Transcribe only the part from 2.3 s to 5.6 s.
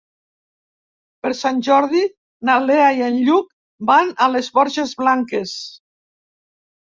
na Lea i en Lluc van a les Borges Blanques.